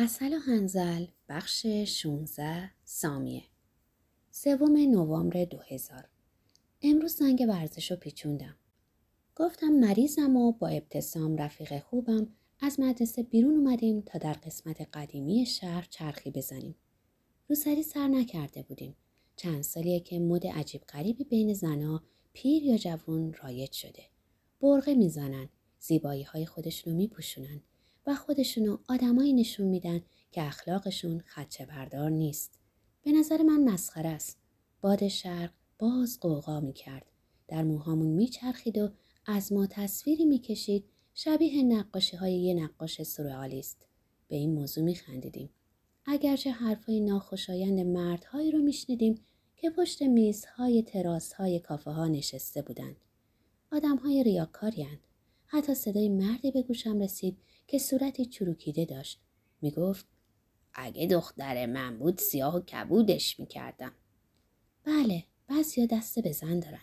اصل 0.00 0.34
و 0.34 0.38
هنزل 0.38 1.06
بخش 1.28 1.66
16 1.66 2.70
سامیه. 2.84 3.42
سوم 4.30 4.76
نوامبر 4.76 5.44
2000 5.44 6.08
امروز 6.82 7.14
زنگ 7.14 7.46
ورزش 7.48 7.90
رو 7.90 7.96
پیچوندم. 7.96 8.56
گفتم 9.36 9.66
مریضم 9.68 10.36
و 10.36 10.52
با 10.52 10.68
ابتسام 10.68 11.36
رفیق 11.36 11.78
خوبم 11.78 12.28
از 12.60 12.80
مدرسه 12.80 13.22
بیرون 13.22 13.54
اومدیم 13.56 14.00
تا 14.00 14.18
در 14.18 14.32
قسمت 14.32 14.88
قدیمی 14.92 15.46
شهر 15.46 15.86
چرخی 15.90 16.30
بزنیم. 16.30 16.74
روسری 17.48 17.82
سر 17.82 18.08
نکرده 18.08 18.62
بودیم. 18.62 18.96
چند 19.36 19.62
سالیه 19.62 20.00
که 20.00 20.18
مد 20.18 20.46
عجیب 20.46 20.82
غریبی 20.82 21.24
بین 21.24 21.54
زنها 21.54 22.02
پیر 22.32 22.62
یا 22.62 22.76
جوون 22.76 23.34
رایج 23.42 23.72
شده. 23.72 24.02
برغه 24.60 24.94
می‌زنن 24.94 25.48
زیبایی 25.80 26.22
های 26.22 26.46
خودشونو 26.46 26.96
میپوشونن. 26.96 27.62
و 28.06 28.14
خودشونو 28.14 28.78
آدمایی 28.88 29.32
نشون 29.32 29.66
میدن 29.66 30.00
که 30.32 30.46
اخلاقشون 30.46 31.18
خدچه 31.20 31.66
بردار 31.66 32.10
نیست. 32.10 32.58
به 33.02 33.12
نظر 33.12 33.42
من 33.42 33.64
مسخره 33.64 34.08
است. 34.08 34.38
باد 34.80 35.08
شرق 35.08 35.50
باز 35.78 36.20
قوقا 36.20 36.60
می‌کرد. 36.60 37.06
در 37.48 37.62
موهامون 37.62 38.10
میچرخید 38.10 38.78
و 38.78 38.90
از 39.26 39.52
ما 39.52 39.66
تصویری 39.66 40.24
می‌کشید 40.24 40.84
شبیه 41.14 41.62
نقاشی 41.62 42.16
های 42.16 42.38
یه 42.38 42.54
نقاش 42.54 43.02
سورئالی 43.02 43.58
است. 43.58 43.86
به 44.28 44.36
این 44.36 44.54
موضوع 44.54 44.84
میخندیدیم. 44.84 45.50
اگرچه 46.06 46.50
حرفای 46.50 47.00
ناخوشایند 47.00 47.80
مردهایی 47.80 48.50
رو 48.50 48.58
میشنیدیم 48.58 49.20
که 49.56 49.70
پشت 49.70 50.02
میزهای 50.02 50.82
تراسهای 50.82 51.60
کافه 51.60 51.90
ها 51.90 52.06
نشسته 52.06 52.62
بودند. 52.62 52.96
آدم 53.72 53.96
های 53.96 54.22
ریاکاری 54.22 54.86
حتی 55.46 55.74
صدای 55.74 56.08
مردی 56.08 56.50
به 56.50 56.62
گوشم 56.62 57.00
رسید 57.00 57.38
که 57.68 57.78
صورتی 57.78 58.26
چروکیده 58.26 58.84
داشت. 58.84 59.20
می 59.62 59.70
گفت 59.70 60.06
اگه 60.74 61.06
دختر 61.06 61.66
من 61.66 61.98
بود 61.98 62.18
سیاه 62.18 62.56
و 62.56 62.60
کبودش 62.60 63.40
می 63.40 63.46
کردم. 63.46 63.92
بله 64.84 65.24
بعضیا 65.48 65.86
دست 65.86 66.18
به 66.18 66.32
زن 66.32 66.60
دارن. 66.60 66.82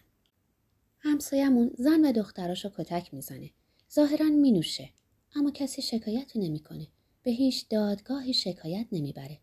همسایمون 0.99 1.71
زن 1.77 2.05
و 2.05 2.11
دختراشو 2.11 2.69
کتک 2.77 3.13
می‌زنه. 3.13 3.51
ظاهرا 3.93 4.25
می 4.25 4.51
نوشه. 4.51 4.89
اما 5.35 5.51
کسی 5.51 5.81
شکایت 5.81 6.31
نمی‌کنه. 6.35 6.87
به 7.23 7.31
هیچ 7.31 7.69
دادگاهی 7.69 8.33
شکایت 8.33 8.87
نمی‌بره. 8.91 9.39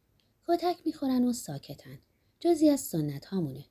کتک 0.48 0.76
می‌خورن 0.86 1.24
و 1.24 1.32
ساکتن. 1.32 1.98
جزی 2.40 2.70
از 2.70 2.80
سنت 2.80 3.24
هامونه. 3.24 3.64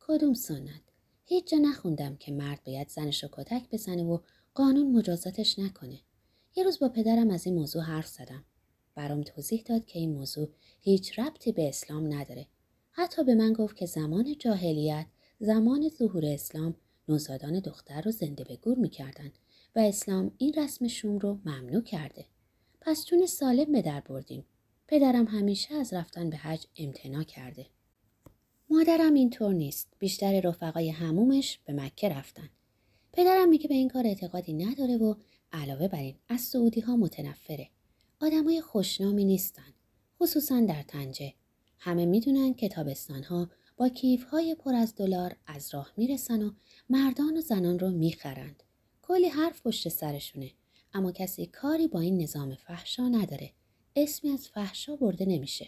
کدوم 0.00 0.34
سنت؟ 0.34 0.82
هیچ 1.24 1.50
جا 1.50 1.58
نخوندم 1.58 2.16
که 2.16 2.32
مرد 2.32 2.64
باید 2.64 2.88
زنشو 2.88 3.28
کتک 3.32 3.70
بزنه 3.72 4.04
و 4.04 4.18
قانون 4.54 4.92
مجازاتش 4.92 5.58
نکنه. 5.58 6.00
یه 6.58 6.64
روز 6.64 6.78
با 6.78 6.88
پدرم 6.88 7.30
از 7.30 7.46
این 7.46 7.54
موضوع 7.54 7.82
حرف 7.82 8.06
زدم. 8.06 8.44
برام 8.94 9.22
توضیح 9.22 9.62
داد 9.62 9.86
که 9.86 9.98
این 9.98 10.12
موضوع 10.12 10.48
هیچ 10.80 11.18
ربطی 11.18 11.52
به 11.52 11.68
اسلام 11.68 12.14
نداره. 12.14 12.46
حتی 12.90 13.24
به 13.24 13.34
من 13.34 13.52
گفت 13.52 13.76
که 13.76 13.86
زمان 13.86 14.36
جاهلیت، 14.38 15.06
زمان 15.40 15.88
ظهور 15.88 16.26
اسلام، 16.26 16.74
نوزادان 17.08 17.60
دختر 17.60 18.00
رو 18.00 18.10
زنده 18.10 18.44
به 18.44 18.56
گور 18.56 18.78
می‌کردن 18.78 19.32
و 19.76 19.78
اسلام 19.78 20.30
این 20.38 20.54
رسم 20.54 20.88
شوم 20.88 21.18
رو 21.18 21.38
ممنوع 21.44 21.82
کرده. 21.82 22.24
پس 22.80 23.06
جون 23.06 23.26
سالم 23.26 23.72
به 23.72 23.82
در 23.82 24.00
بردیم. 24.00 24.44
پدرم 24.88 25.26
همیشه 25.26 25.74
از 25.74 25.92
رفتن 25.92 26.30
به 26.30 26.36
حج 26.36 26.66
امتنا 26.76 27.22
کرده. 27.22 27.66
مادرم 28.70 29.14
اینطور 29.14 29.54
نیست. 29.54 29.88
بیشتر 29.98 30.40
رفقای 30.40 30.90
همومش 30.90 31.58
به 31.64 31.72
مکه 31.72 32.08
رفتن. 32.08 32.48
پدرم 33.12 33.48
میگه 33.48 33.68
به 33.68 33.74
این 33.74 33.88
کار 33.88 34.06
اعتقادی 34.06 34.52
نداره 34.52 34.96
و 34.96 35.14
علاوه 35.52 35.88
بر 35.88 35.98
این 35.98 36.14
از 36.28 36.40
سعودی 36.40 36.80
ها 36.80 36.96
متنفره. 36.96 37.68
آدمای 38.20 38.60
خوشنامی 38.60 39.24
نیستن. 39.24 39.74
خصوصا 40.20 40.60
در 40.60 40.82
تنجه. 40.82 41.32
همه 41.78 42.06
می‌دونن 42.06 42.54
که 42.54 42.68
تابستان 42.68 43.22
ها 43.22 43.50
با 43.76 43.88
کیف 43.88 44.24
های 44.24 44.54
پر 44.54 44.74
از 44.74 44.94
دلار 44.94 45.36
از 45.46 45.74
راه 45.74 45.92
می‌رسن 45.96 46.42
و 46.42 46.50
مردان 46.90 47.36
و 47.36 47.40
زنان 47.40 47.78
رو 47.78 47.90
می‌خرند. 47.90 48.62
کلی 49.02 49.28
حرف 49.28 49.62
پشت 49.62 49.88
سرشونه. 49.88 50.50
اما 50.94 51.12
کسی 51.12 51.46
کاری 51.46 51.88
با 51.88 52.00
این 52.00 52.22
نظام 52.22 52.54
فحشا 52.54 53.08
نداره. 53.08 53.50
اسمی 53.96 54.30
از 54.30 54.48
فحشا 54.48 54.96
برده 54.96 55.24
نمیشه. 55.24 55.66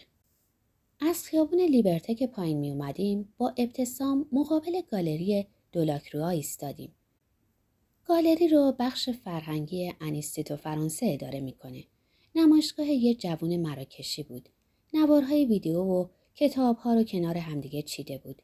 از 0.99 1.23
خیابون 1.25 1.61
لیبرته 1.61 2.15
که 2.15 2.27
پایین 2.27 2.57
می 2.57 2.71
اومدیم 2.71 3.33
با 3.37 3.53
ابتسام 3.57 4.25
مقابل 4.31 4.81
گالری 4.91 5.47
دولاکروا 5.71 6.29
ایستادیم. 6.29 6.95
گالری 8.05 8.47
رو 8.47 8.75
بخش 8.79 9.09
فرهنگی 9.09 9.93
انیستیتو 10.01 10.57
فرانسه 10.57 11.05
اداره 11.05 11.39
می‌کنه. 11.39 11.83
نمایشگاه 12.35 12.87
یه 12.87 13.15
جوون 13.15 13.57
مراکشی 13.57 14.23
بود. 14.23 14.49
نوارهای 14.93 15.45
ویدیو 15.45 15.79
و 15.79 16.07
کتابها 16.35 16.93
رو 16.93 17.03
کنار 17.03 17.37
همدیگه 17.37 17.81
چیده 17.81 18.17
بود. 18.17 18.41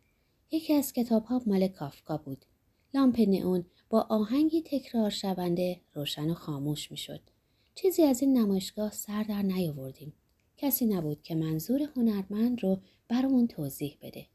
یکی 0.51 0.73
از 0.73 0.94
کتابها 0.94 1.41
مال 1.45 1.68
کافکا 1.68 2.18
بود. 2.18 2.45
لامپ 2.94 3.19
نئون 3.19 3.66
با 3.90 4.07
آهنگی 4.09 4.62
تکرار 4.62 5.09
شونده 5.09 5.81
روشن 5.94 6.29
و 6.29 6.34
خاموش 6.34 6.91
می‌شد. 6.91 7.22
چیزی 7.75 8.03
از 8.03 8.22
این 8.22 8.38
نمایشگاه 8.38 8.91
سر 8.91 9.24
در 9.24 9.41
نیاوردیم. 9.41 10.13
کسی 10.57 10.85
نبود 10.85 11.22
که 11.22 11.35
منظور 11.35 11.81
هنرمند 11.95 12.63
رو 12.63 12.81
برامون 13.07 13.47
توضیح 13.47 13.97
بده. 14.01 14.25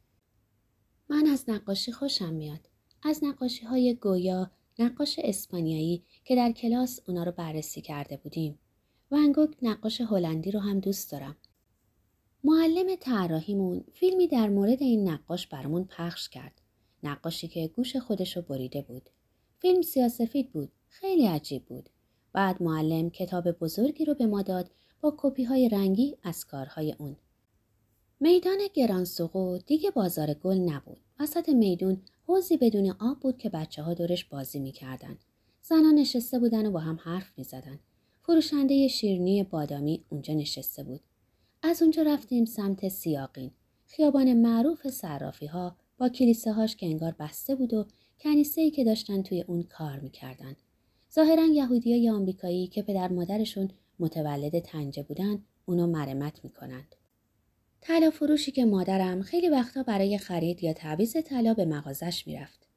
من 1.08 1.26
از 1.26 1.44
نقاشی 1.48 1.92
خوشم 1.92 2.32
میاد. 2.32 2.68
از 3.02 3.24
نقاشی 3.24 3.64
های 3.64 3.94
گویا 3.94 4.50
نقاش 4.78 5.18
اسپانیایی 5.18 6.02
که 6.24 6.36
در 6.36 6.52
کلاس 6.52 7.00
اونا 7.08 7.24
رو 7.24 7.32
بررسی 7.32 7.80
کرده 7.80 8.16
بودیم. 8.16 8.58
ونگوک 9.10 9.56
نقاش 9.62 10.00
هلندی 10.00 10.50
رو 10.50 10.60
هم 10.60 10.80
دوست 10.80 11.12
دارم. 11.12 11.36
معلم 12.44 12.96
طراحیمون 13.00 13.84
فیلمی 13.92 14.26
در 14.26 14.48
مورد 14.48 14.82
این 14.82 15.08
نقاش 15.08 15.46
برامون 15.46 15.84
پخش 15.84 16.28
کرد. 16.28 16.60
نقاشی 17.02 17.48
که 17.48 17.68
گوش 17.68 17.96
خودش 17.96 18.36
رو 18.36 18.42
بریده 18.42 18.82
بود. 18.82 19.10
فیلم 19.58 19.82
سیاسفید 19.82 20.52
بود. 20.52 20.72
خیلی 20.88 21.26
عجیب 21.26 21.64
بود. 21.64 21.90
بعد 22.32 22.62
معلم 22.62 23.10
کتاب 23.10 23.50
بزرگی 23.50 24.04
رو 24.04 24.14
به 24.14 24.26
ما 24.26 24.42
داد 24.42 24.70
با 25.00 25.14
کپی 25.16 25.44
های 25.44 25.68
رنگی 25.68 26.16
از 26.22 26.44
کارهای 26.44 26.94
اون. 26.98 27.16
میدان 28.20 28.58
گرانسوقو 28.74 29.58
دیگه 29.58 29.90
بازار 29.90 30.34
گل 30.34 30.56
نبود. 30.56 31.00
وسط 31.20 31.48
میدون 31.48 32.00
حوزی 32.26 32.56
بدون 32.56 32.90
آب 32.90 33.20
بود 33.20 33.38
که 33.38 33.48
بچه 33.48 33.82
ها 33.82 33.94
دورش 33.94 34.24
بازی 34.24 34.60
می‌کردن. 34.60 35.18
زنها 35.62 35.90
نشسته 35.90 36.38
بودن 36.38 36.66
و 36.66 36.70
با 36.70 36.80
هم 36.80 36.98
حرف 37.02 37.32
می‌زدن. 37.36 37.80
فروشنده 38.20 38.88
شیرنی 38.88 39.42
بادامی 39.42 40.04
اونجا 40.08 40.34
نشسته 40.34 40.82
بود. 40.82 41.00
از 41.62 41.82
اونجا 41.82 42.02
رفتیم 42.02 42.44
سمت 42.44 42.88
سیاقین. 42.88 43.50
خیابان 43.86 44.34
معروف 44.34 44.88
صرافی 44.88 45.46
ها 45.46 45.76
با 45.98 46.08
کلیسه 46.08 46.52
هاش 46.52 46.76
که 46.76 46.86
انگار 46.86 47.14
بسته 47.18 47.54
بود 47.54 47.74
و 47.74 47.86
کنیسه 48.20 48.60
ای 48.60 48.70
که 48.70 48.84
داشتن 48.84 49.22
توی 49.22 49.42
اون 49.42 49.62
کار 49.62 50.00
می‌کردن. 50.00 50.56
ظاهرا 51.14 51.44
یهودی 51.44 52.08
آمریکایی 52.08 52.66
که 52.66 52.82
پدر 52.82 53.12
مادرشون 53.12 53.70
متولد 53.98 54.58
تنجه 54.58 55.02
بودن 55.02 55.42
اونو 55.66 55.86
مرمت 55.86 56.44
می‌کنند. 56.44 56.94
طلا 57.84 58.10
فروشی 58.10 58.53
که 58.53 58.65
مادرم 58.65 59.22
خیلی 59.22 59.48
وقتا 59.48 59.82
برای 59.82 60.19
خرید 60.19 60.62
یا 60.62 60.72
تعویز 60.72 61.16
طلا 61.25 61.54
به 61.54 61.65
مغازش 61.65 62.26
می‌رفت. 62.26 62.69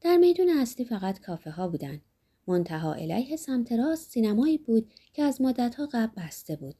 در 0.00 0.16
میدون 0.16 0.48
اصلی 0.48 0.84
فقط 0.84 1.20
کافه 1.20 1.50
ها 1.50 1.68
بودن. 1.68 2.00
منتها 2.46 2.94
علیه 2.94 3.36
سمت 3.36 3.72
راست 3.72 4.10
سینمایی 4.10 4.58
بود 4.58 4.90
که 5.12 5.22
از 5.22 5.40
مدتها 5.40 5.88
قبل 5.92 6.22
بسته 6.22 6.56
بود. 6.56 6.74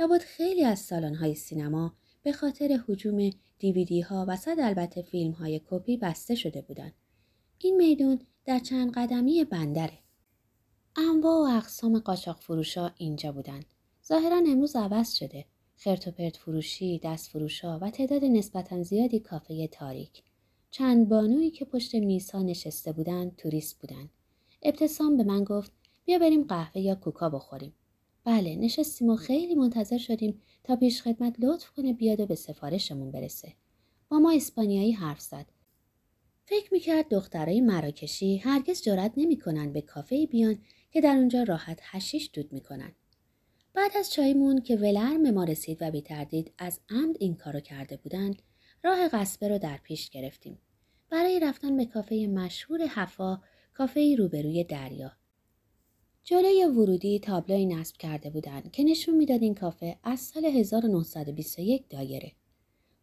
لابد 0.00 0.20
خیلی 0.20 0.64
از 0.64 0.78
سالن 0.78 1.14
های 1.14 1.34
سینما 1.34 1.94
به 2.22 2.32
خاطر 2.32 2.80
حجوم 2.88 3.30
دیویدی 3.58 4.00
ها 4.00 4.24
و 4.28 4.36
صد 4.36 4.60
البته 4.60 5.02
فیلم 5.02 5.32
های 5.32 5.60
کپی 5.70 5.96
بسته 5.96 6.34
شده 6.34 6.62
بودند. 6.62 6.92
این 7.58 7.76
میدون 7.76 8.18
در 8.44 8.58
چند 8.58 8.92
قدمی 8.92 9.44
بندره. 9.44 9.98
انواع 10.96 11.52
و 11.52 11.56
اقسام 11.56 11.98
قاچاق 11.98 12.40
فروشا 12.40 12.90
اینجا 12.96 13.32
بودند. 13.32 13.64
ظاهرا 14.06 14.36
امروز 14.36 14.76
عوض 14.76 15.14
شده. 15.14 15.44
خرت 15.76 16.08
و 16.08 16.10
پرت 16.10 16.36
فروشی، 16.36 17.00
دست 17.04 17.30
فروشا 17.30 17.78
و 17.78 17.90
تعداد 17.90 18.24
نسبتا 18.24 18.82
زیادی 18.82 19.20
کافه 19.20 19.66
تاریک. 19.66 20.22
چند 20.70 21.08
بانویی 21.08 21.50
که 21.50 21.64
پشت 21.64 21.94
میزها 21.94 22.42
نشسته 22.42 22.92
بودند 22.92 23.36
توریست 23.36 23.78
بودند. 23.80 24.10
ابتسام 24.62 25.16
به 25.16 25.24
من 25.24 25.44
گفت 25.44 25.72
بیا 26.04 26.18
بریم 26.18 26.44
قهوه 26.44 26.80
یا 26.80 26.94
کوکا 26.94 27.28
بخوریم. 27.28 27.74
بله 28.24 28.56
نشستیم 28.56 29.10
و 29.10 29.16
خیلی 29.16 29.54
منتظر 29.54 29.98
شدیم 29.98 30.42
تا 30.64 30.76
پیش 30.76 31.02
خدمت 31.02 31.34
لطف 31.38 31.70
کنه 31.70 31.92
بیاد 31.92 32.20
و 32.20 32.26
به 32.26 32.34
سفارشمون 32.34 33.10
برسه. 33.10 33.52
با 34.08 34.18
ما 34.18 34.32
اسپانیایی 34.32 34.92
حرف 34.92 35.20
زد. 35.20 35.46
فکر 36.46 36.68
می‌کرد 36.72 37.08
دخترای 37.08 37.60
مراکشی 37.60 38.36
هرگز 38.36 38.82
جرأت 38.82 39.12
نمی‌کنن 39.16 39.72
به 39.72 39.80
کافه 39.80 40.26
بیان 40.26 40.58
که 40.90 41.00
در 41.00 41.16
اونجا 41.16 41.42
راحت 41.42 41.78
هشیش 41.82 42.30
دود 42.32 42.52
می‌کنن. 42.52 42.92
بعد 43.74 43.96
از 43.96 44.12
چایمون 44.12 44.60
که 44.60 44.76
ولرم 44.76 45.30
ما 45.30 45.44
رسید 45.44 45.78
و 45.80 45.90
بیتردید 45.90 46.52
از 46.58 46.80
عمد 46.90 47.16
این 47.20 47.34
کارو 47.34 47.60
کرده 47.60 47.96
بودند 47.96 48.42
راه 48.84 49.08
قصبه 49.08 49.48
رو 49.48 49.58
در 49.58 49.76
پیش 49.76 50.10
گرفتیم 50.10 50.58
برای 51.10 51.40
رفتن 51.40 51.76
به 51.76 51.84
کافه 51.84 52.26
مشهور 52.26 52.80
هفا 52.88 53.40
کافه 53.74 54.16
روبروی 54.18 54.64
دریا 54.64 55.12
جلوی 56.24 56.64
ورودی 56.64 57.18
تابلوی 57.18 57.66
نصب 57.66 57.96
کرده 57.96 58.30
بودند 58.30 58.72
که 58.72 58.84
نشون 58.84 59.16
می‌داد 59.16 59.42
این 59.42 59.54
کافه 59.54 59.96
از 60.02 60.20
سال 60.20 60.44
1921 60.44 61.88
دایره. 61.88 62.32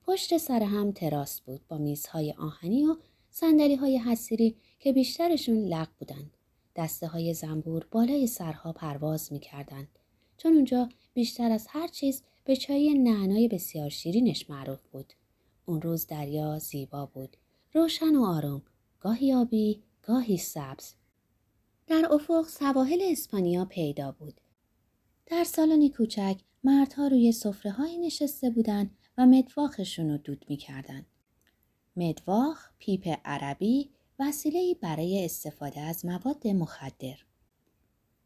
پشت 0.03 0.38
سر 0.38 0.63
هم 0.63 0.91
تراس 0.91 1.41
بود 1.41 1.62
با 1.68 1.77
میزهای 1.77 2.33
آهنی 2.38 2.85
و 2.85 2.95
سندلی 3.29 3.75
های 3.75 3.97
حسیری 3.97 4.56
که 4.79 4.94
بیشترشون 4.94 5.57
لق 5.57 5.88
بودند. 6.00 6.38
دسته 6.75 7.07
های 7.07 7.33
زنبور 7.33 7.88
بالای 7.91 8.27
سرها 8.27 8.73
پرواز 8.73 9.33
می‌کردند 9.33 9.88
چون 10.41 10.53
اونجا 10.53 10.89
بیشتر 11.13 11.51
از 11.51 11.67
هر 11.69 11.88
چیز 11.88 12.23
به 12.43 12.55
چای 12.55 12.93
نعنای 12.93 13.47
بسیار 13.47 13.89
شیرینش 13.89 14.49
معروف 14.49 14.88
بود. 14.88 15.13
اون 15.65 15.81
روز 15.81 16.07
دریا 16.07 16.59
زیبا 16.59 17.05
بود. 17.05 17.38
روشن 17.73 18.15
و 18.15 18.23
آروم. 18.23 18.61
گاهی 18.99 19.33
آبی، 19.33 19.83
گاهی 20.01 20.38
سبز. 20.38 20.93
در 21.88 22.07
افق 22.11 22.47
سواحل 22.47 23.01
اسپانیا 23.01 23.65
پیدا 23.65 24.11
بود. 24.11 24.41
در 25.25 25.43
سالنی 25.43 25.89
کوچک 25.89 26.41
مردها 26.63 27.07
روی 27.07 27.31
صفره 27.31 27.71
های 27.71 27.97
نشسته 27.97 28.49
بودند 28.49 28.97
و 29.17 29.25
مدواخشون 29.25 30.09
رو 30.09 30.17
دود 30.17 30.45
می‌کردند. 30.49 31.05
مدواخ 31.95 32.69
پیپ 32.79 33.19
عربی 33.25 33.89
وسیله 34.19 34.75
برای 34.81 35.25
استفاده 35.25 35.79
از 35.79 36.05
مواد 36.05 36.47
مخدر. 36.47 37.17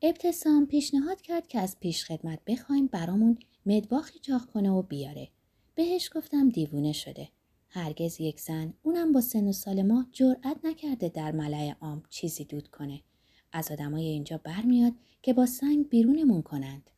ابتسام 0.02 0.66
پیشنهاد 0.66 1.22
کرد 1.22 1.48
که 1.48 1.60
از 1.60 1.80
پیش 1.80 2.06
خدمت 2.06 2.40
بخوایم 2.48 2.88
برامون 2.88 3.38
مدواخی 3.66 4.20
چاق 4.20 4.46
کنه 4.46 4.72
و 4.72 4.82
بیاره. 4.82 5.30
بهش 5.76 6.10
گفتم 6.16 6.50
دیوونه 6.50 6.92
شده. 6.92 7.30
هرگز 7.70 8.22
یک 8.22 8.40
زن 8.40 8.74
اونم 8.84 9.12
با 9.12 9.22
سن 9.22 9.48
و 9.48 9.52
سال 9.52 9.82
ما 9.82 10.06
جرأت 10.12 10.58
نکرده 10.64 11.10
در 11.10 11.32
ملع 11.32 11.72
عام 11.82 12.04
چیزی 12.10 12.44
دود 12.46 12.68
کنه. 12.68 13.02
از 13.52 13.72
آدمای 13.72 14.06
اینجا 14.06 14.38
برمیاد 14.38 14.94
که 15.22 15.34
با 15.34 15.46
سنگ 15.46 15.90
بیرونمون 15.90 16.42
کنند. 16.42 16.90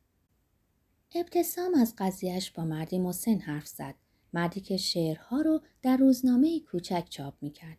ابتسام 1.15 1.73
از 1.73 1.93
قضیهش 1.97 2.51
با 2.51 2.65
مردی 2.65 2.99
مسن 2.99 3.39
حرف 3.39 3.67
زد. 3.67 3.95
مردی 4.33 4.59
که 4.61 4.77
شعرها 4.77 5.41
رو 5.41 5.61
در 5.81 5.97
روزنامه 5.97 6.59
کوچک 6.59 7.07
چاپ 7.09 7.33
می‌کرد. 7.41 7.77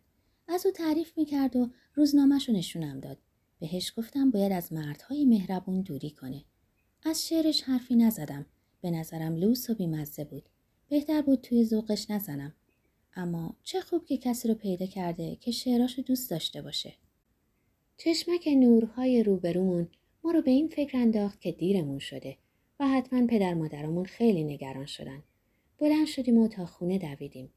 از 0.49 0.67
او 0.67 0.73
تعریف 0.73 1.19
می‌کرد 1.19 1.57
و 1.57 1.71
روزنامهش 1.95 2.49
رو 2.49 2.55
نشونم 2.55 3.01
داد. 3.01 3.19
بهش 3.61 3.93
گفتم 3.97 4.31
باید 4.31 4.53
از 4.53 4.73
مردهای 4.73 5.25
مهربون 5.25 5.81
دوری 5.81 6.11
کنه. 6.11 6.45
از 7.03 7.29
شعرش 7.29 7.63
حرفی 7.63 7.97
نزدم. 7.97 8.47
به 8.81 8.91
نظرم 8.91 9.37
لوس 9.37 9.71
و 9.71 9.75
بیمزه 9.75 10.25
بود. 10.25 10.49
بهتر 10.89 11.23
بود 11.23 11.41
توی 11.41 11.65
ذوقش 11.65 12.11
نزنم. 12.11 12.55
اما 13.17 13.57
چه 13.63 13.81
خوب 13.81 14.07
که 14.07 14.17
کسی 14.17 14.49
رو 14.49 14.55
پیدا 14.55 14.87
کرده 14.87 15.37
که 15.37 15.51
شعراشو 15.51 16.03
دوست 16.03 16.31
داشته 16.31 16.63
باشه. 16.63 16.95
چشمک 17.97 18.49
نورهای 18.49 19.23
روبرومون 19.23 19.89
ما 20.25 20.31
رو 20.31 20.43
به 20.43 20.51
این 20.51 20.69
فکر 20.69 20.97
انداخت 20.97 21.41
که 21.41 21.53
دیرمون 21.53 21.99
شده 21.99 22.37
و 22.81 22.89
حتما 22.89 23.27
پدر 23.27 23.55
مادرمون 23.55 24.05
خیلی 24.05 24.45
نگران 24.45 24.87
شدن. 24.87 25.23
بلند 25.79 26.07
شدیم 26.07 26.39
و 26.39 26.49
تا 26.49 26.67
خونه 26.67 26.99
دویدیم. 26.99 27.51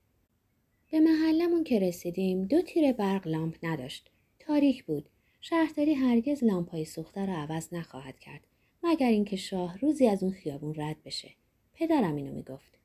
به 0.92 1.00
محلمون 1.00 1.64
که 1.64 1.80
رسیدیم 1.80 2.46
دو 2.46 2.62
تیر 2.62 2.92
برق 2.94 3.28
لامپ 3.28 3.58
نداشت. 3.64 4.10
تاریک 4.40 4.86
بود. 4.86 5.10
شهرداری 5.44 5.94
هرگز 5.94 6.44
لامپای 6.44 6.86
سوخته 6.86 7.26
رو 7.26 7.34
عوض 7.34 7.74
نخواهد 7.74 8.20
کرد 8.20 8.48
مگر 8.84 9.08
اینکه 9.08 9.36
شاه 9.36 9.80
روزی 9.80 10.08
از 10.08 10.24
اون 10.24 10.32
خیابون 10.32 10.76
رد 10.78 11.04
بشه. 11.04 11.32
پدرم 11.74 12.16
اینو 12.16 12.34
می‌گفت. 12.34 12.80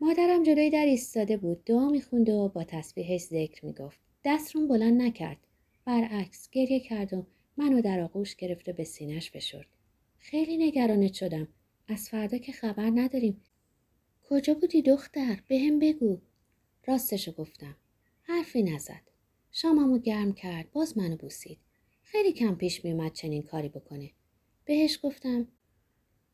مادرم 0.00 0.42
جلوی 0.42 0.70
در 0.70 0.86
ایستاده 0.86 1.36
بود 1.36 1.64
دعا 1.64 1.88
می‌خوند 1.88 2.28
و 2.28 2.48
با 2.48 2.64
تسبیحش 2.64 3.20
ذکر 3.20 3.66
می‌گفت. 3.66 3.98
دست 4.24 4.54
رو 4.54 4.66
بلند 4.66 5.02
نکرد. 5.02 5.36
برعکس 5.84 6.50
گریه 6.50 6.80
کرد 6.80 7.14
و 7.14 7.26
منو 7.56 7.80
در 7.80 8.00
آغوش 8.00 8.36
گرفته 8.36 8.72
به 8.72 8.84
سینش 8.84 9.30
فشرد. 9.30 9.66
خیلی 10.18 10.56
نگرانت 10.56 11.12
شدم. 11.12 11.48
از 11.88 12.08
فردا 12.08 12.38
که 12.38 12.52
خبر 12.52 12.90
نداریم. 12.94 13.40
کجا 14.28 14.54
بودی 14.54 14.82
دختر؟ 14.82 15.42
به 15.48 15.58
هم 15.58 15.78
بگو. 15.78 16.18
راستشو 16.86 17.32
گفتم. 17.32 17.76
حرفی 18.22 18.62
نزد. 18.62 19.15
شاممو 19.58 19.98
گرم 19.98 20.32
کرد 20.32 20.72
باز 20.72 20.98
منو 20.98 21.16
بوسید 21.16 21.58
خیلی 22.02 22.32
کم 22.32 22.54
پیش 22.54 22.84
میومد 22.84 23.12
چنین 23.12 23.42
کاری 23.42 23.68
بکنه 23.68 24.10
بهش 24.64 24.98
گفتم 25.02 25.48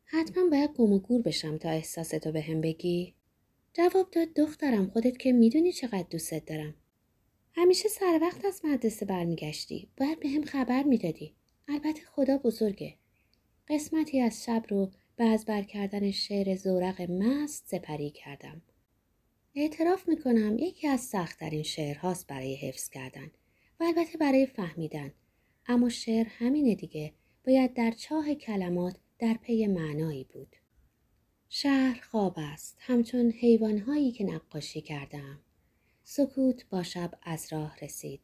حتما 0.04 0.48
باید 0.50 0.72
گم 0.72 0.92
و 0.92 0.98
گور 0.98 1.22
بشم 1.22 1.58
تا 1.58 1.68
احساستو 1.68 2.32
به 2.32 2.40
هم 2.40 2.60
بگی 2.60 3.14
جواب 3.72 4.10
داد 4.10 4.28
دخترم 4.36 4.90
خودت 4.90 5.18
که 5.18 5.32
می‌دونی 5.32 5.72
چقدر 5.72 6.06
دوستت 6.10 6.44
دارم. 6.44 6.74
همیشه 7.52 7.88
سر 7.88 8.18
وقت 8.22 8.44
از 8.44 8.64
مدرسه 8.64 9.06
برمیگشتی. 9.06 9.88
باید 9.96 10.20
به 10.20 10.28
هم 10.28 10.44
خبر 10.44 10.82
می‌دادی. 10.82 11.34
البته 11.68 12.02
خدا 12.02 12.38
بزرگه. 12.38 12.96
قسمتی 13.68 14.20
از 14.20 14.44
شب 14.44 14.64
رو 14.68 14.90
به 15.16 15.24
از 15.24 15.44
بر 15.44 15.62
کردن 15.62 16.10
شعر 16.10 16.56
زورق 16.56 17.00
مست 17.10 17.64
سپری 17.66 18.10
کردم. 18.10 18.62
اعتراف 19.54 20.08
می‌کنم 20.08 20.56
یکی 20.58 20.88
از 20.88 21.00
سختترین 21.00 21.62
شعرهاست 21.62 22.26
برای 22.26 22.54
حفظ 22.54 22.88
کردن 22.88 23.30
و 23.80 23.84
البته 23.84 24.18
برای 24.18 24.46
فهمیدن. 24.46 25.12
اما 25.66 25.88
شعر 25.88 26.26
همینه 26.28 26.74
دیگه 26.74 27.12
باید 27.46 27.74
در 27.74 27.90
چاه 27.90 28.34
کلمات 28.34 28.96
در 29.18 29.34
پی 29.34 29.66
معنایی 29.66 30.24
بود. 30.24 30.56
شهر 31.48 32.00
خواب 32.00 32.34
است 32.36 32.76
همچون 32.80 33.30
حیوانهایی 33.30 34.12
که 34.12 34.24
نقاشی 34.24 34.80
کردم. 34.80 35.40
سکوت 36.04 36.68
با 36.68 36.82
شب 36.82 37.10
از 37.22 37.52
راه 37.52 37.76
رسید. 37.82 38.20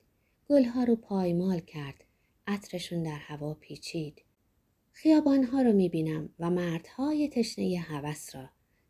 گلها 0.48 0.84
رو 0.84 0.96
پایمال 0.96 1.60
کرد. 1.60 2.04
عطرشون 2.46 3.02
در 3.02 3.18
هوا 3.18 3.54
پیچید. 3.54 4.22
خیابانها 4.92 5.62
رو 5.62 5.72
می‌بینم 5.72 6.28
و 6.38 6.50
مردهای 6.50 7.28
تشنه 7.28 7.78
هوس 7.78 8.34
را. 8.34 8.48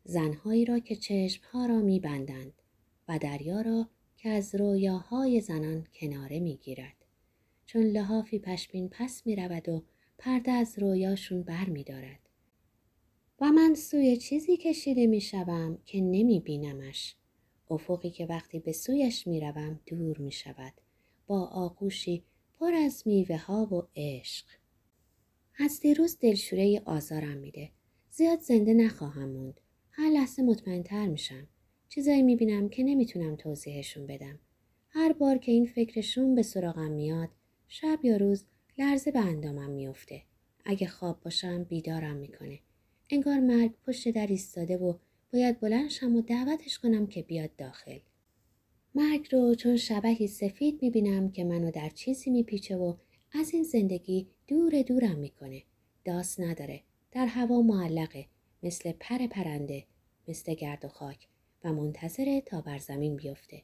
زنهایی 0.09 0.65
را 0.65 0.79
که 0.79 0.95
چشمها 0.95 1.65
را 1.65 1.79
میبندند 1.79 2.53
و 3.07 3.19
دریا 3.19 3.61
را 3.61 3.89
که 4.17 4.29
از 4.29 4.55
رویاهای 4.55 5.41
زنان 5.41 5.87
کناره 5.93 6.39
می‌گیرد. 6.39 7.05
چون 7.65 7.81
لحافی 7.81 8.39
پشمین 8.39 8.89
پس 8.89 9.27
می‌رود 9.27 9.69
و 9.69 9.83
پرده 10.17 10.51
از 10.51 10.79
رویاشون 10.79 11.43
بر 11.43 11.65
میدارد. 11.65 12.19
و 13.41 13.51
من 13.51 13.75
سوی 13.75 14.17
چیزی 14.17 14.57
کشیده 14.57 15.07
می 15.07 15.21
شوم 15.21 15.77
که 15.85 16.01
نمی 16.01 16.39
بینمش. 16.39 17.15
افقی 17.69 18.09
که 18.09 18.25
وقتی 18.25 18.59
به 18.59 18.71
سویش 18.71 19.27
می 19.27 19.39
روم 19.39 19.79
دور 19.85 20.17
می 20.17 20.31
شود. 20.31 20.73
با 21.27 21.45
آغوشی 21.45 22.23
پر 22.59 22.73
از 22.73 23.03
میوه 23.05 23.37
ها 23.37 23.65
و 23.65 23.87
عشق. 23.95 24.45
از 25.59 25.79
دیروز 25.79 26.17
دلشوره 26.19 26.81
آزارم 26.85 27.37
میده. 27.37 27.69
زیاد 28.09 28.39
زنده 28.39 28.73
نخواهم 28.73 29.29
موند. 29.29 29.61
هر 29.99 30.09
لحظه 30.09 30.41
مطمئنتر 30.41 31.07
میشم. 31.07 31.47
چیزایی 31.89 32.21
می‌بینم 32.21 32.69
که 32.69 32.83
نمی‌تونم 32.83 33.35
توضیحشون 33.35 34.07
بدم. 34.07 34.39
هر 34.89 35.13
بار 35.13 35.37
که 35.37 35.51
این 35.51 35.65
فکرشون 35.65 36.35
به 36.35 36.41
سراغم 36.41 36.91
میاد 36.91 37.29
شب 37.67 37.99
یا 38.03 38.17
روز 38.17 38.43
لرزه 38.77 39.11
به 39.11 39.19
اندامم 39.19 39.69
میفته. 39.69 40.21
اگه 40.65 40.87
خواب 40.87 41.21
باشم 41.23 41.63
بیدارم 41.63 42.15
می‌کنه. 42.15 42.59
انگار 43.09 43.39
مرگ 43.39 43.71
پشت 43.87 44.09
در 44.09 44.27
ایستاده 44.27 44.77
و 44.77 44.93
باید 45.33 45.59
بلند 45.59 45.89
شم 45.89 46.15
و 46.15 46.21
دعوتش 46.21 46.79
کنم 46.79 47.07
که 47.07 47.21
بیاد 47.21 47.55
داخل. 47.55 47.99
مرگ 48.95 49.27
رو 49.31 49.55
چون 49.55 49.77
شبهی 49.77 50.27
سفید 50.27 50.81
می‌بینم 50.81 51.31
که 51.31 51.43
منو 51.43 51.71
در 51.71 51.89
چیزی 51.89 52.29
میپیچه 52.29 52.77
و 52.77 52.93
از 53.33 53.53
این 53.53 53.63
زندگی 53.63 54.27
دور 54.47 54.81
دورم 54.81 55.19
می‌کنه. 55.19 55.63
داست 56.05 56.39
نداره. 56.39 56.81
در 57.11 57.25
هوا 57.25 57.61
معلقه. 57.61 58.25
مثل 58.63 58.91
پر 58.91 59.27
پرنده. 59.27 59.85
مثل 60.27 60.53
گرد 60.53 60.85
و 60.85 60.87
خاک. 60.87 61.27
و 61.63 61.73
منتظره 61.73 62.41
تا 62.41 62.61
بر 62.61 62.77
زمین 62.77 63.15
بیفته. 63.15 63.63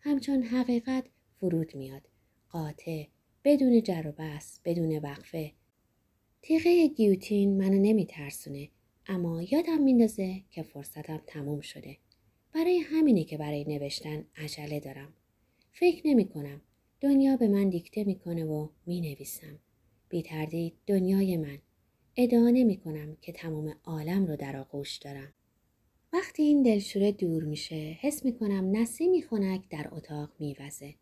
همچون 0.00 0.42
حقیقت 0.42 1.04
فرود 1.40 1.76
میاد. 1.76 2.02
قاطع. 2.48 3.04
بدون 3.44 3.82
جر 3.82 4.06
و 4.06 4.12
بس. 4.12 4.60
بدون 4.64 4.98
وقفه. 4.98 5.52
تیغه 6.42 6.86
گیوتین 6.86 7.58
منو 7.58 7.78
نمیترسونه. 7.78 8.68
اما 9.06 9.42
یادم 9.42 9.82
میندازه 9.82 10.42
که 10.50 10.62
فرصتم 10.62 11.22
تموم 11.26 11.60
شده. 11.60 11.96
برای 12.54 12.78
همینه 12.78 13.24
که 13.24 13.38
برای 13.38 13.64
نوشتن 13.64 14.24
عجله 14.36 14.80
دارم. 14.80 15.12
فکر 15.72 16.06
نمی 16.06 16.28
کنم. 16.28 16.60
دنیا 17.00 17.36
به 17.36 17.48
من 17.48 17.68
دیکته 17.68 18.04
می‌کنه 18.04 18.44
و 18.44 18.68
می 18.86 19.00
نویسم. 19.00 19.58
بی 20.08 20.22
تردید 20.22 20.74
دنیای 20.86 21.36
من. 21.36 21.58
ادعا 22.16 22.50
نمی 22.50 22.76
کنم 22.76 23.16
که 23.20 23.32
تمام 23.32 23.74
عالم 23.84 24.26
رو 24.26 24.36
در 24.36 24.56
آغوش 24.56 24.96
دارم. 24.96 25.32
وقتی 26.12 26.42
این 26.42 26.62
دلشوره 26.62 27.12
دور 27.12 27.44
میشه 27.44 27.98
حس 28.00 28.24
می 28.24 28.32
کنم 28.38 28.76
نسیمی 28.76 29.22
خنک 29.22 29.68
در 29.70 29.88
اتاق 29.92 30.30
میوزه. 30.38 30.94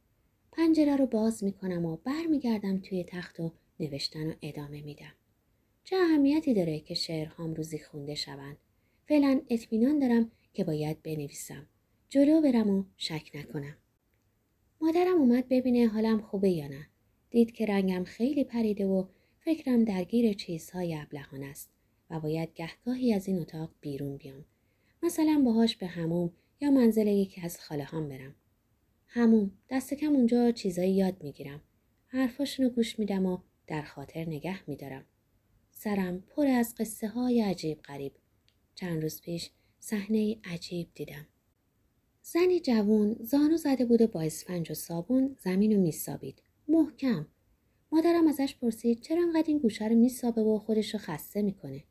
پنجره 0.53 0.97
رو 0.97 1.07
باز 1.07 1.45
می 1.45 1.53
کنم 1.53 1.85
و 1.85 1.97
برمیگردم 1.97 2.81
توی 2.81 3.05
تخت 3.05 3.41
و 3.41 3.53
نوشتن 3.81 4.27
رو 4.27 4.35
ادامه 4.43 4.83
میدم. 4.83 5.13
چه 5.85 5.97
اهمیتی 5.97 6.55
داره 6.55 6.81
که 6.81 6.95
شعرهام 6.95 7.55
روزی 7.55 7.79
خونده 7.79 8.15
شوند 8.15 8.57
فعلا 9.09 9.41
اطمینان 9.51 9.99
دارم 9.99 10.31
که 10.55 10.65
باید 10.65 11.03
بنویسم 11.03 11.67
جلو 12.09 12.41
برم 12.41 12.71
و 12.71 12.85
شک 12.97 13.31
نکنم 13.35 13.77
مادرم 14.81 15.19
اومد 15.19 15.49
ببینه 15.49 15.87
حالم 15.87 16.21
خوبه 16.21 16.51
یا 16.51 16.69
نه 16.69 16.87
دید 17.31 17.53
که 17.53 17.67
رنگم 17.67 18.05
خیلی 18.05 18.45
پریده 18.45 18.87
و 18.87 19.05
فکرم 19.45 19.85
درگیر 19.85 20.33
چیزهای 20.33 20.95
ابلهان 20.95 21.43
است 21.43 21.71
و 22.11 22.21
باید 22.21 22.55
گهگاهی 22.55 23.15
از 23.15 23.29
این 23.29 23.39
اتاق 23.39 23.71
بیرون 23.81 24.17
بیام. 24.17 24.45
مثلا 25.03 25.43
باهاش 25.45 25.77
به 25.77 25.87
هموم 25.87 26.33
یا 26.61 26.71
منزل 26.71 27.07
یکی 27.07 27.41
از 27.41 27.61
خاله 27.61 27.85
هم 27.85 28.09
برم. 28.09 28.35
هموم 29.07 29.51
دست 29.71 29.95
کم 29.95 30.13
اونجا 30.13 30.51
چیزایی 30.51 30.95
یاد 30.95 31.23
می‌گیرم. 31.23 31.61
حرفاشونو 32.07 32.69
گوش 32.69 32.99
میدم 32.99 33.27
و 33.27 33.39
در 33.67 33.83
خاطر 33.83 34.25
نگه 34.25 34.71
میدارم. 34.71 35.05
سرم 35.71 36.21
پر 36.21 36.47
از 36.47 36.75
قصه 36.75 37.09
های 37.09 37.41
عجیب 37.41 37.83
غریب. 37.83 38.13
چند 38.75 39.03
روز 39.03 39.21
پیش 39.21 39.51
صحنه 39.79 40.37
عجیب 40.45 40.89
دیدم. 40.95 41.27
زنی 42.23 42.61
جوون 42.61 43.17
زانو 43.21 43.57
زده 43.57 43.85
بود 43.85 44.03
و 44.03 44.07
با 44.07 44.23
اسفنج 44.23 44.71
و 44.71 44.75
صابون 44.75 45.37
زمین 45.41 45.73
رو 45.73 45.81
میسابید. 45.81 46.43
محکم. 46.69 47.27
مادرم 47.95 48.27
ازش 48.27 48.55
پرسید 48.55 49.01
چرا 49.01 49.23
انقدر 49.23 49.45
این 49.47 49.59
گوشه 49.59 49.89
رو 49.89 49.95
میسابه 49.95 50.43
و 50.43 50.59
خودش 50.59 50.95
رو 50.95 51.01
خسته 51.01 51.43
می‌کنه. 51.43 51.85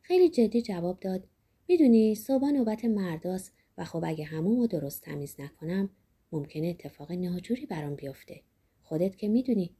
خیلی 0.00 0.28
جدی 0.28 0.62
جواب 0.62 1.00
داد. 1.00 1.28
می‌دونی 1.68 2.14
صبح 2.14 2.50
نوبت 2.50 2.84
مرداست 2.84 3.52
و 3.78 3.84
خب 3.84 4.02
اگه 4.06 4.24
همون 4.24 4.56
رو 4.56 4.66
درست 4.66 5.02
تمیز 5.02 5.34
نکنم 5.38 5.90
ممکنه 6.32 6.66
اتفاق 6.66 7.12
ناجوری 7.12 7.66
برام 7.66 7.94
بیفته. 7.94 8.42
خودت 8.82 9.16
که 9.16 9.28
می‌دونی. 9.28 9.76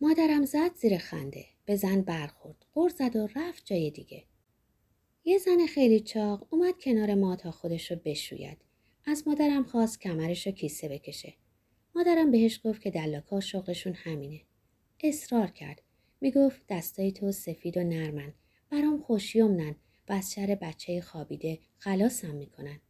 مادرم 0.00 0.44
زد 0.44 0.74
زیر 0.74 0.98
خنده. 0.98 1.44
به 1.64 1.76
زن 1.76 2.00
برخورد. 2.00 2.66
غر 2.74 2.88
زد 2.88 3.16
و 3.16 3.28
رفت 3.36 3.64
جای 3.64 3.90
دیگه. 3.90 4.24
یه 5.24 5.38
زن 5.38 5.66
خیلی 5.66 6.00
چاق 6.00 6.46
اومد 6.50 6.74
کنار 6.80 7.14
ما 7.14 7.36
تا 7.36 7.50
خودش 7.50 7.90
رو 7.90 7.98
بشوید. 8.04 8.58
از 9.06 9.28
مادرم 9.28 9.64
خواست 9.64 10.00
کمرش 10.00 10.46
رو 10.46 10.52
کیسه 10.52 10.88
بکشه. 10.88 11.34
مادرم 11.94 12.30
بهش 12.30 12.60
گفت 12.64 12.82
که 12.82 12.90
دلاکا 12.90 13.40
شوقشون 13.40 13.92
همینه. 13.92 14.40
اصرار 15.02 15.46
کرد. 15.46 15.82
می‌گفت 16.20 16.62
دستای 16.68 17.12
تو 17.12 17.32
سفید 17.32 17.76
و 17.76 17.82
نرمن. 17.82 18.32
برام 18.70 19.00
خوشیومنن 19.00 19.74
و 20.08 20.12
از 20.12 20.32
شر 20.32 20.58
بچه 20.62 21.00
خوابیده 21.00 21.58
خلاصم 21.78 22.34
می‌کنن. 22.34 22.80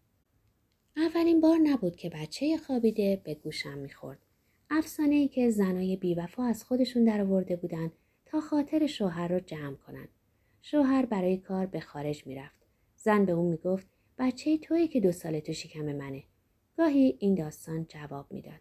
اولین 0.97 1.41
بار 1.41 1.59
نبود 1.59 1.97
که 1.97 2.11
بچه 2.11 2.57
خوابیده 2.57 3.21
به 3.25 3.35
گوشم 3.35 3.79
می‌خورد. 3.79 4.19
افسانه 4.71 5.15
ای 5.15 5.29
که 5.29 5.51
زنای 5.51 5.97
بیوفا 5.97 6.45
از 6.45 6.65
خودشون 6.65 7.05
درآورده 7.05 7.57
بودن 7.57 7.93
تا 8.27 8.41
خاطر 8.41 8.87
شوهر 8.87 9.29
رو 9.29 9.41
جمع 9.41 9.77
کنن. 9.77 10.09
شوهر 10.63 11.07
برای 11.07 11.37
کار 11.37 11.67
به 11.67 11.81
خارج 11.81 12.27
می‌رفت. 12.27 12.67
زن 12.97 13.25
به 13.25 13.33
اون 13.33 13.51
می‌گفت 13.51 13.87
بچه 14.19 14.59
توی 14.59 14.89
که 14.89 15.01
دو 15.01 15.13
ساله 15.13 15.41
تو 15.41 15.53
شکم 15.53 15.93
منه. 15.93 16.25
گاهی 16.77 17.17
این 17.21 17.35
داستان 17.35 17.87
جواب 17.89 18.33
می‌داد. 18.33 18.61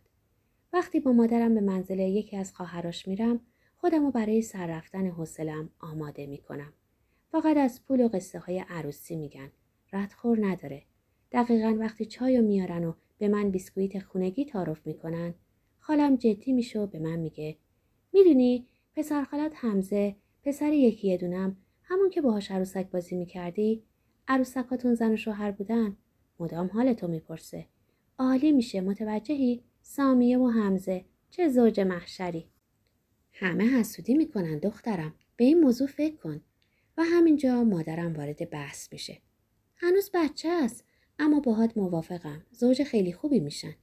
وقتی 0.74 1.00
با 1.00 1.12
مادرم 1.12 1.56
به 1.56 1.62
منزل 1.62 2.00
یکی 2.00 2.38
از 2.38 2.54
خواهراش 2.54 3.08
میرم 3.08 3.40
خودمو 3.78 4.12
برای 4.12 4.42
سر 4.42 4.68
رفتن 4.68 5.08
حوصلم 5.08 5.70
آماده 5.80 6.26
می‌کنم. 6.26 6.74
فقط 7.32 7.58
از 7.58 7.86
پول 7.86 8.02
و 8.02 8.08
قصه 8.08 8.40
های 8.40 8.60
عروسی 8.70 9.16
میگن. 9.16 9.52
ردخور 9.94 10.46
نداره. 10.46 10.84
دقیقا 11.32 11.78
وقتی 11.80 12.06
چای 12.06 12.42
میارن 12.42 12.84
و 12.84 12.94
به 13.18 13.28
من 13.28 13.52
بیسکویت 13.52 14.00
خونگی 14.00 14.46
تعارف 14.46 14.88
می‌کنن 14.88 15.34
خالم 15.80 16.16
جدی 16.16 16.54
میشه 16.54 16.80
و 16.80 16.88
به 16.88 17.00
من 17.00 17.16
میگه 17.16 17.58
می‌دونی 18.14 18.68
پسر 18.96 19.24
خالت 19.24 19.52
حمزه 19.56 20.16
پسر 20.44 20.74
یکی 20.74 21.08
یه 21.08 21.18
دونم 21.18 21.58
همون 21.84 22.10
که 22.10 22.22
باهاش 22.22 22.52
عروسک 22.52 22.90
بازی 22.90 23.16
می‌کردی 23.16 23.84
عروسکاتون 24.28 24.94
زن 24.94 25.12
و 25.12 25.18
شوهر 25.18 25.52
بودن 25.52 25.98
مدام 26.40 26.68
حالتو 26.74 27.08
می‌پرسه 27.08 27.66
عالی 28.20 28.52
میشه 28.52 28.82
متوجهی 28.82 29.64
سامیه 29.86 30.38
و 30.38 30.50
حمزه 30.50 31.06
چه 31.30 31.50
زوج 31.50 31.80
محشری؟ 31.80 32.48
همه 33.32 33.64
حسودی 33.64 34.14
می‌کنن 34.14 34.60
دخترم. 34.60 35.16
به 35.36 35.46
این 35.46 35.60
موضوع 35.60 35.88
فکر 35.88 36.16
کن. 36.16 36.42
و 36.98 37.04
همینجا 37.04 37.64
مادرم 37.64 38.14
وارد 38.14 38.50
بحث 38.50 38.94
میشه. 38.94 39.22
هنوز 39.76 40.12
بچه 40.14 40.50
است 40.50 40.86
اما 41.20 41.40
باهات 41.40 41.78
موافقم. 41.78 42.46
زوج 42.52 42.84
خیلی 42.84 43.14
خوبی 43.14 43.40
میشن. 43.40 43.76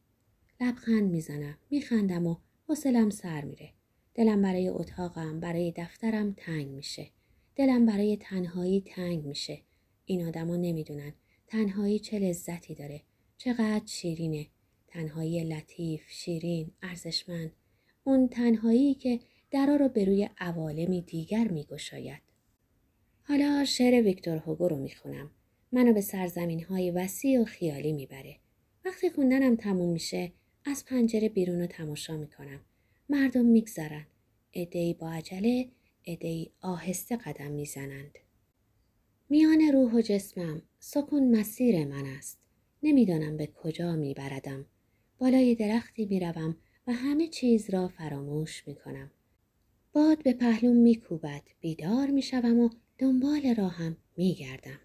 لبخند 0.61 1.11
می‌زنم 1.11 1.59
میخندم 1.71 2.27
و 2.27 2.37
حوصلم 2.69 3.11
سر 3.11 3.45
میره. 3.45 3.73
دلم 4.15 4.43
برای 4.43 4.69
اتاقم 4.69 5.41
برای 5.41 5.73
دفترم 5.77 6.35
تنگ 6.37 6.69
میشه. 6.69 7.11
دلم 7.57 7.87
برای 7.87 8.17
تنهایی 8.17 8.81
تنگ 8.81 9.27
میشه. 9.27 9.63
این 10.05 10.27
آدما 10.27 10.57
نمی‌دونن 10.57 11.13
تنهایی 11.47 11.99
چه 11.99 12.19
لذتی 12.19 12.75
داره. 12.75 13.03
چقدر 13.39 13.87
شیرینه. 13.87 14.47
تنهایی 14.91 15.45
لطیف 15.45 16.03
شیرین 16.09 16.71
ارزشمند 16.83 17.53
اون 18.05 18.29
تنهایی 18.29 18.95
که 18.95 19.21
درا 19.51 19.77
رو 19.77 19.89
به 19.89 20.05
روی 20.05 20.29
عوالمی 20.39 21.03
دیگر 21.03 21.49
میگشاید. 21.49 22.23
حالا 23.23 23.65
شعر 23.65 24.03
ویکتور 24.03 24.37
هوگو 24.37 24.69
رو 24.69 24.77
می‌خونم. 24.77 25.31
منو 25.73 25.93
به 25.93 26.01
سرزمین 26.01 26.65
های 26.65 26.91
وسیع 26.91 27.41
و 27.41 27.45
خیالی 27.45 27.93
می‌بره. 27.93 28.37
وقتی 28.85 29.11
خوندنم 29.11 29.57
تموم 29.57 29.93
میشه 29.93 30.33
از 30.65 30.85
پنجره 30.85 31.29
بیرون 31.29 31.61
رو 31.61 31.67
تماشا 31.67 32.17
می‌کنم. 32.17 32.61
مردم 33.09 33.45
میگذرن. 33.45 34.07
ادهی 34.53 34.95
با 34.95 35.11
عجله 35.11 35.69
ادهی 36.05 36.51
آهسته 36.61 37.17
قدم 37.17 37.51
می‌زنند. 37.51 38.19
میان 39.29 39.61
روح 39.61 39.93
و 39.93 40.01
جسمم 40.01 40.63
سکون 40.79 41.37
مسیر 41.37 41.85
من 41.85 42.07
است. 42.07 42.39
نمی‌دانم 42.83 43.37
به 43.37 43.47
کجا 43.47 43.97
میبردم. 43.97 44.67
بالای 45.21 45.55
درختی 45.55 46.07
می‌روم 46.07 46.57
و 46.87 46.93
همه 46.93 47.29
چیز 47.29 47.71
را 47.71 47.89
فراموش 47.89 48.69
می‌کنم. 48.69 49.11
باد 49.93 50.23
به 50.23 50.33
پهلوم 50.33 50.77
میکوبد 50.77 51.43
بیدار 51.61 52.07
می‌شوم 52.07 52.59
و 52.59 52.71
دنبال 52.99 53.55
راهم 53.55 53.97
میگردم. 54.17 54.81